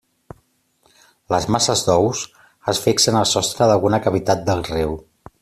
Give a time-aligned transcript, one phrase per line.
[1.33, 2.23] Les masses d'ous
[2.73, 4.99] es fixen al sostre d'alguna cavitat del riu.